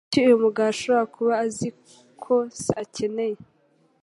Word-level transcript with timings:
Niki 0.07 0.19
uyu 0.25 0.43
mugabo 0.43 0.67
ashobora 0.73 1.03
kuba 1.13 1.33
azi 1.45 1.67
ko 2.23 2.35
se 2.61 2.71
akeneye? 2.83 3.39